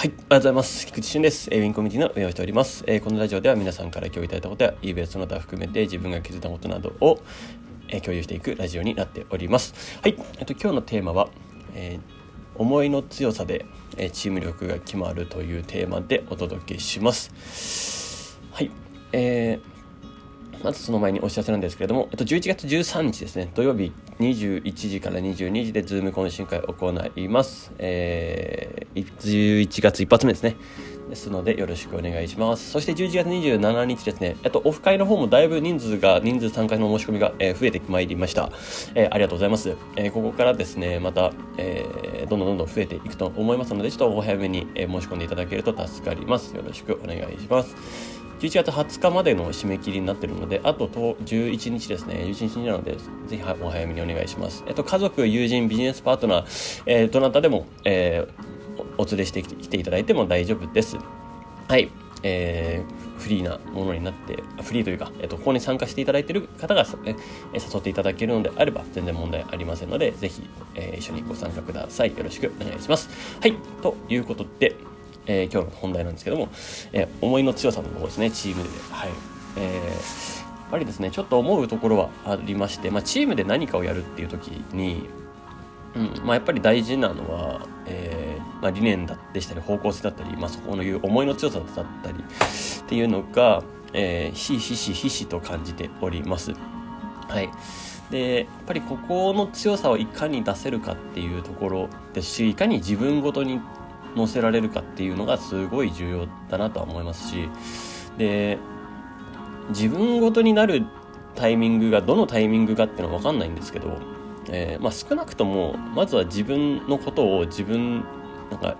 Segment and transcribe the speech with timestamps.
[0.00, 0.86] はい、ありがとうございます。
[0.86, 1.50] 菊池俊です。
[1.52, 2.84] えー、ウィンコミュニティの運営をしております。
[2.86, 7.20] えー、このラジオでは皆さんから共有いただいたことや eBay その他含めて自分が気づいたことなどを、
[7.88, 9.74] えー、共有していくラジオになっております。
[10.00, 11.28] はい、えっと今日のテーマは、
[11.74, 13.66] えー、思いの強さで、
[13.98, 18.40] えー、チーム力が決まるというテーマでお届けします。
[18.52, 18.70] はい、
[19.12, 19.79] えー
[20.62, 27.72] まずその前にお知らせなんですけれども、えっと、11月13日ですね、土曜日21時から22時で Zoom 懇親会を行います。
[27.78, 30.56] えー、11月一発目ですね。
[31.08, 32.70] ですので、よろしくお願いします。
[32.70, 38.50] そして11月27日ですね、えっと、オフ会の方もだいぶ人数が、人数参加の申し込みが、えー、増えてまいりました。
[38.94, 39.76] えー、ありがとうございます。
[39.96, 46.54] えー、ここからですね、また、えー、どんどんどんどん増えていくと思いますので、ちょっとお早めに、え申し込んでいただけると助かります。
[46.54, 48.19] よろしくお願いします。
[48.40, 54.64] 11月20日までの締め切りになっているので、あと11日ですね、11日なので、ぜひお早めにお願いします。
[54.66, 60.96] えっと、家族、友人、ビジネスパートナー、えー、どなたでも、えー、お連れしてきていただいても大丈夫です。
[61.68, 61.90] はい。
[62.22, 67.14] えー、フリーなものになって、フリーというか、えっと、ここに参加していただいている方が、え
[67.52, 70.42] 誘っていただけるのであれば全然問題ありませんので、ぜひ、
[70.74, 72.16] えー、一緒にご参加ください。
[72.16, 73.10] よろしくお願いします。
[73.40, 73.54] はい。
[73.82, 74.76] ということで、
[75.30, 76.48] えー、今日の本題なんですけども、
[76.92, 78.68] えー、思いの強さの方ですね、チームで。
[78.90, 79.10] はい。
[79.56, 79.90] えー、や
[80.66, 85.08] っぱりですね、ちょっと思うところはありまして、まあ、チームで何かをやるっていう時に、
[85.94, 96.52] うんまあ、やっぱり大事なのは、えーまあ、理念でしたり方向性だったり、まあ、そこのいう思いの強さだったりっていうのが、えー、ひしひしひしと感じております。
[97.28, 97.50] はい。
[98.10, 103.60] でやっぱりここの強さをいかに出せるかっていうところですしいかに自分ごとに
[104.16, 107.48] 乗せられるかっていうのがすごい重要だなとは思いますし
[108.18, 108.58] で
[109.70, 110.84] 自分ごとになる
[111.34, 113.98] タイミングがどのタイミングかっていうのは分かんないんですけど、
[114.48, 118.04] えー、まあ、少なくともまずは自分のことを自分
[118.50, 118.76] なんか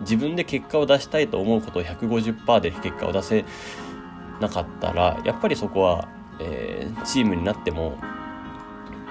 [0.00, 3.44] 自分で結果を出したいと思うことを150%で結果を出せ
[4.40, 6.08] なかったらやっぱりそこは、
[6.40, 7.96] えー、チームになっても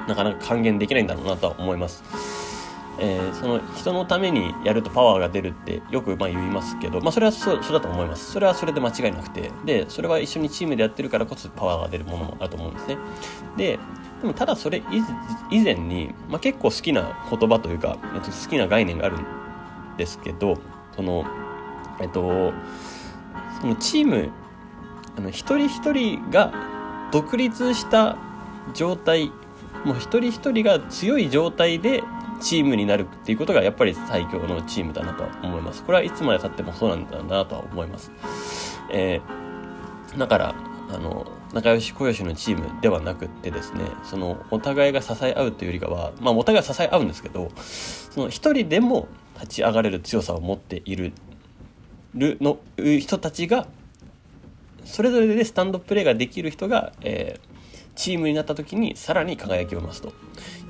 [0.07, 2.52] なかなか還元できないんだろうなとは思います。
[2.99, 8.31] えー、その人のためにやるとパワーが出るってよくまあ言いますけど、まあ、それはそうそうだと思います。
[8.31, 9.51] それはそれで間違いなくて。
[9.65, 12.97] でそれは一緒にチームでやってるからこそパワーが出るものもあると思うんですね。
[13.57, 13.79] で
[14.21, 14.81] でもただそれ
[15.51, 19.25] 以前に、まあ、結構好きな言葉というか好きな概念があるん
[19.97, 20.57] ですけど
[20.95, 21.25] その
[21.99, 22.53] えっと
[23.59, 24.29] そのチーム
[25.17, 26.53] あの一人一人が
[27.11, 28.17] 独立した
[28.73, 29.31] 状態
[29.83, 32.01] もう一人一人が強い状態で
[32.43, 35.83] チームになるっていうことがやっぱり最強のチームだなと思います。
[35.83, 38.11] これはいつまでたってもそうなんだなとは思います。
[38.91, 40.55] えー、だから、
[40.91, 51.13] あの、仲良し小良しのチームではなくってですね、そのお互いが支え合うというよりかは、まあお互い支え合うんですけど、その一人でも立ち上がれる強さを持っている
[52.15, 53.67] るの人たちが、
[54.85, 57.49] それぞれでスタンドプレーができる人が、えー、
[57.95, 60.13] チームになった時にさらに輝きを増すと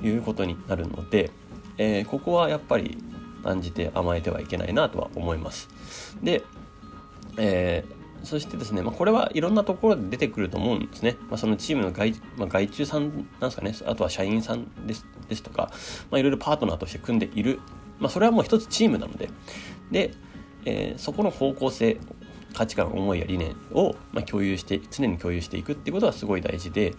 [0.02, 1.30] いうことになるので、
[1.78, 2.98] えー、ここはやっぱり
[3.42, 5.68] 断じて甘えてはいけないなとは思います。
[6.22, 6.42] で、
[7.36, 11.16] えー、そしてですね、まあ、これはいろんなところで出てくると思うんですね。
[11.28, 15.70] まあ、そのチームの外,、まあ、外注さんなんですかね、あとは社員さんですですとか、
[16.10, 17.60] まあ、いろいろパートナーとして組んでいる、
[17.98, 19.28] まあ、それはもう一つチームなので、
[19.90, 20.12] で、
[20.64, 21.98] えー、そこの方向性、
[22.54, 26.94] 価値観、思いや理念を、ま、共有して、常に共有していくっていうことはすごい大事で、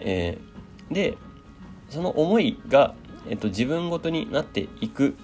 [0.00, 1.16] えー、で、
[1.90, 2.94] その思いが
[3.28, 5.16] えっと、自分ごとになっていく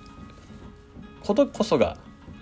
[1.22, 1.96] ことこそが、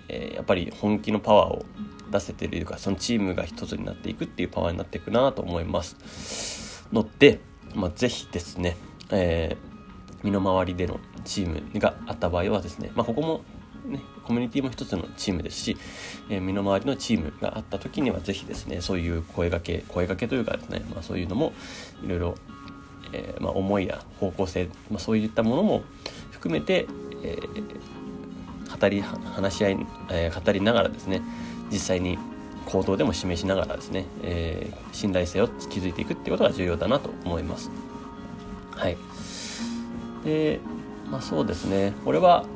[0.08, 1.64] えー、やっぱり本気のパワーを
[2.10, 7.40] 出せてるというかそのチームが一つになっていくっていうパワーになっていくなと思いますので、
[7.74, 8.76] まあ、ぜひですね、
[9.10, 13.42] えー、身の回りでのチームがあった場合はですね、まあ、ここも
[13.86, 15.76] ね、コミュニティも一つのチームですし、
[16.30, 21.52] えー、身の回りのチームがあった時にはぜひですねそういう声がけ声がけというかですね、まあ、そういうのも
[22.02, 22.34] いろいろ
[23.14, 25.82] えー、まあ、思いや方向性、まあ、そういったものも
[26.32, 26.86] 含めて、
[27.22, 31.22] えー、語り話し合い、えー、語りながらですね
[31.70, 32.18] 実際に
[32.66, 37.70] 行動でも示しながらですね、え、信頼性を築いていくっていうことが重要だなと思います。
[38.70, 38.96] はい。
[40.24, 40.60] で、
[41.10, 42.46] まあそうですね、これは、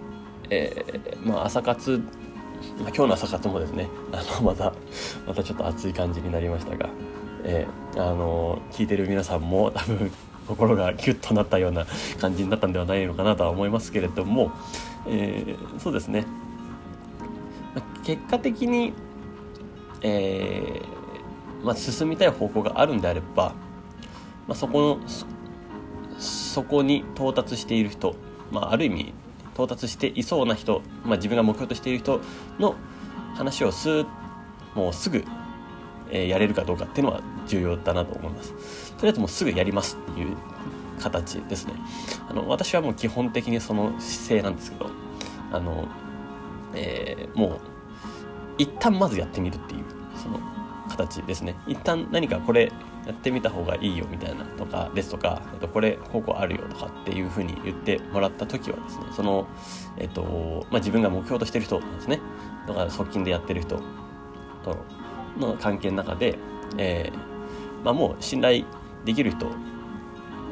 [0.49, 0.83] え、
[1.23, 1.99] まあ朝活、
[2.81, 4.73] まあ、今日の朝活もですね、あの、また、
[5.27, 6.89] またちょっと熱い感じになりましたが、
[7.45, 10.11] えー、あの、聞いてる皆さんも多分
[10.49, 11.87] 心がキュッとなったような
[12.21, 14.51] 感じになったんではないのかなとは思いますけれども、
[15.07, 16.25] えー、そうですね。
[18.03, 18.95] 結果的に、
[20.01, 23.55] えー、まあ、進みたい方向があるんであれば、
[24.47, 24.99] まあ、そこの
[26.19, 28.17] そこに到達している人、
[28.51, 29.13] まあ、ある意味
[29.55, 32.21] 到達していそうな人、まあ、自分が目標としている人
[32.59, 32.75] の
[33.35, 34.05] 話をす
[34.75, 35.25] もうすぐ、
[36.11, 38.93] え、やれるかどうかっていうのは重要だなと思います。
[38.95, 40.37] とりあえずもうすぐやりますっていう
[41.01, 41.75] 形ですね。
[42.29, 44.91] あの私はもう基本的にその姿勢なんですけど、
[45.53, 45.89] あの、
[46.75, 47.61] えー、もう
[48.59, 49.85] 一旦まずやってみるっていう
[50.17, 50.41] その
[50.89, 51.55] 形ですね。
[51.67, 52.73] 一旦何かこれ
[53.09, 59.49] やってみた方がいいよみたいなとかですとか、えっと、これここあるよとかっていうふうに言ってもらった時はですねその、
[59.97, 62.21] えっとまあ、自分が目標としてる人なんですね
[62.67, 63.81] だから側近でやってる人
[64.63, 64.77] と
[65.39, 66.39] の関係の中で、
[66.77, 68.65] えーまあ、もう信頼
[69.05, 69.47] できる人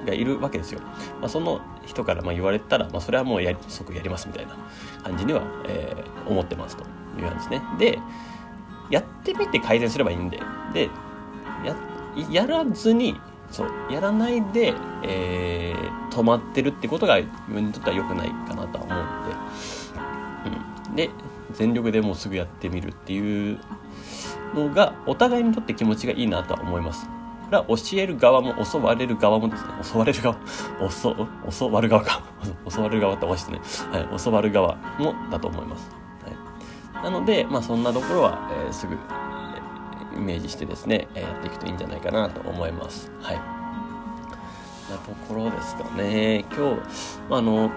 [0.06, 0.80] がいるわけですよ。
[1.20, 4.56] まあ、その人からまあ言われたら、まあ、それはもうや即やりますみたいな
[5.02, 6.84] 感じには、えー、思ってますと
[7.18, 7.62] いう感じですね。
[7.78, 7.98] で
[8.90, 10.40] やってみて改善すればいいんで
[10.72, 10.88] で
[11.64, 11.74] や
[12.30, 21.10] やらずにそうやらないで、えー、止まってるってことが自分にとっては良くないかなとは思うんで、うん、で
[21.56, 23.58] 全力でもうすぐやってみるっていう
[24.54, 27.06] のがお互いにとって気持ちがいいなとは思います。
[27.46, 30.36] これは教える側も教われる側もですね、襲われる側、
[30.90, 31.14] 襲、
[31.50, 32.22] 襲わる側か。
[32.68, 34.00] 襲わる側っておかしいですね。
[34.00, 35.90] はい、襲わる側もだと思います。
[36.94, 43.12] はい、なので、まあそんなところは、えー、すぐえ、イメージしてですねえ、やっていくといいんじゃないかなと思います。
[43.22, 43.36] はい。
[43.36, 46.44] なところですかね。
[46.50, 46.80] 今日
[47.28, 47.70] ま、あの、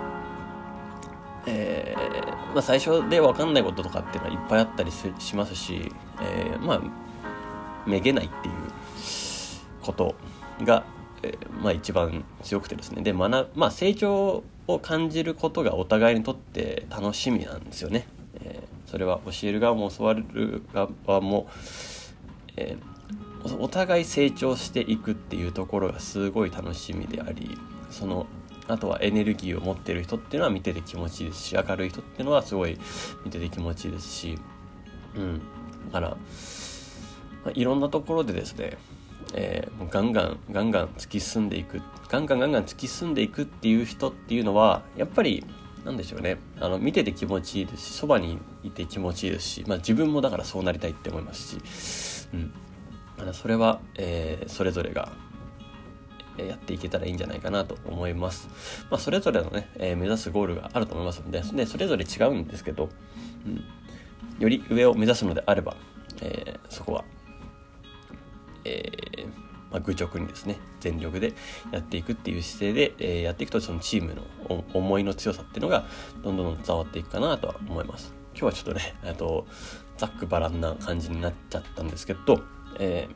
[1.46, 5.92] えー、まあ、最初で分かんないこととかっていうのはいっぱいあったりしますし、
[6.22, 6.82] えー、まあ、
[7.88, 8.54] めげないっていう
[9.82, 10.16] こと
[10.64, 10.84] が、
[11.24, 18.08] えー、まあ、一番強くてですねで学、まあ、成長を感じることがお互いにとって楽しみなんですよね。
[18.42, 20.62] え、それは教える側も教わる
[21.08, 21.48] 側も、
[22.56, 22.78] え、
[23.60, 27.58] お互い成長していくっていうところがすごい楽しみであり
[27.90, 28.28] その
[28.70, 32.78] あとはエネルギーを持ってる人っていうのは見てて気持ちいいですし明るい人っていうのはすごい
[33.26, 34.38] 見てて気持ちいいですし
[35.16, 35.42] うん。
[35.92, 36.16] だから、ま
[37.48, 38.78] あ、いろんなところでですね
[39.34, 45.46] えー、ガンガンガンガン突き進んでいくガンガンガンガン突き進んでいくっていう人っていうのはやっぱり
[45.86, 46.38] なんでしょうね。
[46.60, 55.12] あの見てて気持ちいいですしそばにいて気持ちいいですし、まあ、自分もだからそうなりたいって思いますし、うん、それは、えー、それぞれが
[56.48, 58.50] やっていけたらいいんじゃないかなと思います。
[58.90, 62.90] まあ、それぞれのね、えー、目指すゴールがあると思いますので、でそれぞれ違うんですけど、
[63.46, 63.64] うん、
[64.40, 65.76] より上を目指すのであれば、
[66.22, 67.04] えー、そこは
[68.64, 69.26] えー、
[69.72, 71.34] まあ、愚直にですね全力で
[71.72, 75.86] やっていくっていう姿勢で、え、やっていくとそのチームの思いの強さっていうのが
[76.24, 79.48] どんどん伝わっていくかなとは思います今日はちょっとねあと
[79.98, 82.42] ざっくばらんな感じになっちゃったんですけど、
[82.80, 83.16] えー、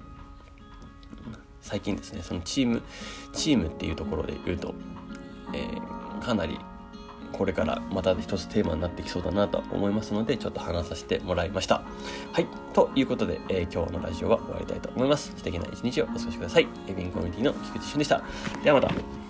[1.64, 2.84] 最近ですねそのチーム
[3.34, 4.76] チームっていうところで言うと、
[5.54, 5.66] え
[6.24, 6.60] かなり
[7.34, 11.82] これからまた一つテーマになってきそうだなと思いますので、ちょっと話させてもらいました。
[12.32, 12.48] はい。
[12.74, 15.34] ということで、えー、今日のラジオは終わりたいと思います。
[15.36, 16.68] 素敵な一日をお過ごしください。
[16.88, 18.22] エビンコミュニティの菊池俊でした。
[18.64, 19.23] ではまた。